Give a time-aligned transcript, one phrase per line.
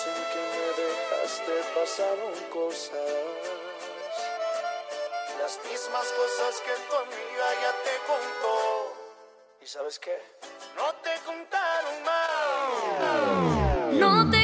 [0.00, 2.92] noche en que me dejaste pasaron cosas.
[5.38, 8.58] Las mismas cosas que tu amiga ya te contó.
[9.62, 10.16] ¿Y sabes qué?
[10.76, 12.24] No te contaron más.
[13.94, 14.39] No te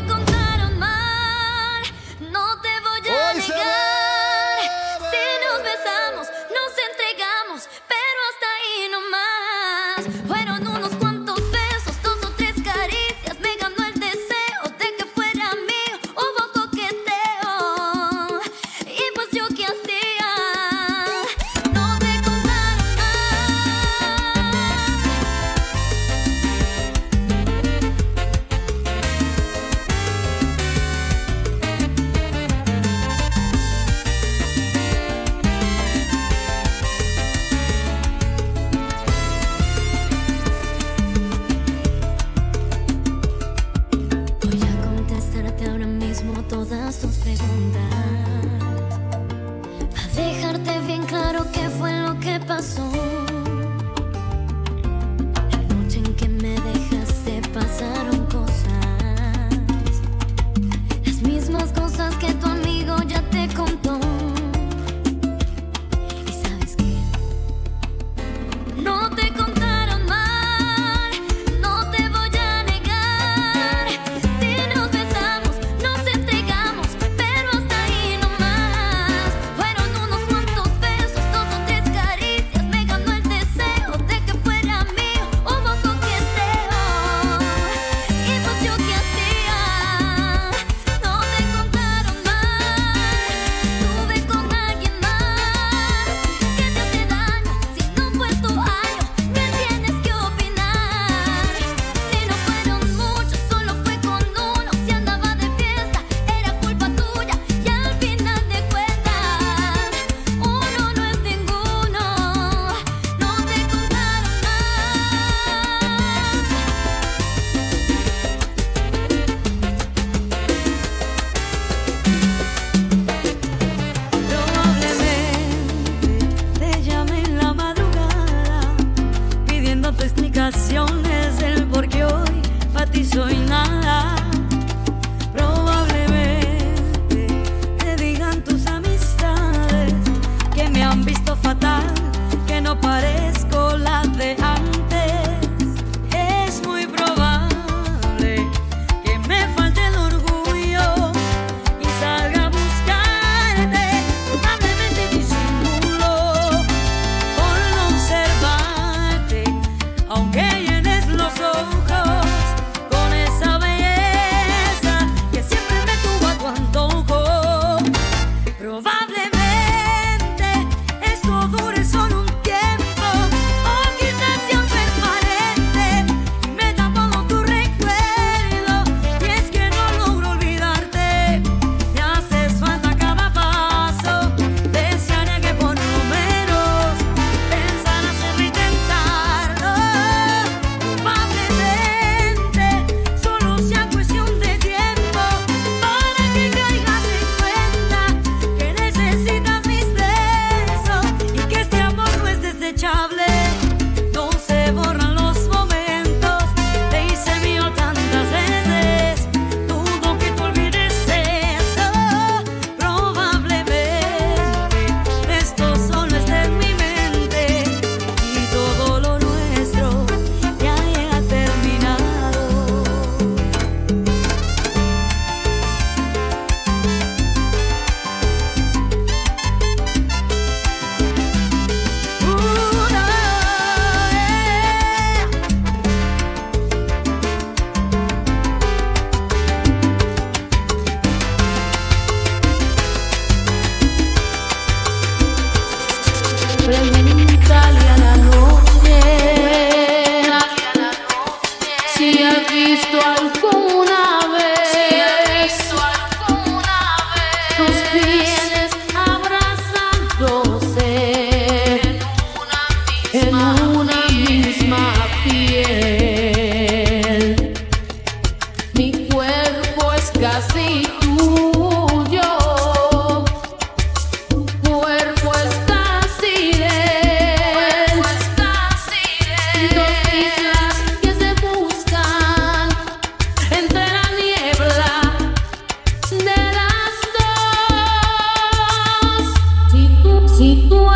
[290.36, 290.95] 几多